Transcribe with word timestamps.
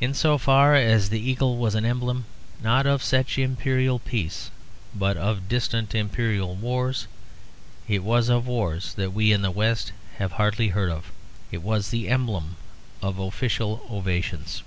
In 0.00 0.14
so 0.14 0.38
far 0.38 0.74
as 0.74 1.10
the 1.10 1.20
eagle 1.20 1.58
was 1.58 1.74
an 1.74 1.84
emblem 1.84 2.24
not 2.62 2.86
of 2.86 3.02
such 3.02 3.36
imperial 3.36 3.98
peace 3.98 4.50
but 4.94 5.18
of 5.18 5.46
distant 5.46 5.94
imperial 5.94 6.54
wars, 6.54 7.06
it 7.86 8.02
was 8.02 8.30
of 8.30 8.46
wars 8.46 8.94
that 8.94 9.12
we 9.12 9.30
in 9.30 9.42
the 9.42 9.50
West 9.50 9.92
have 10.16 10.32
hardly 10.32 10.68
heard 10.68 10.88
of; 10.90 11.12
it 11.52 11.60
was 11.60 11.90
the 11.90 12.08
emblem 12.08 12.56
of 13.02 13.18
official 13.18 13.82
ovations. 13.90 14.62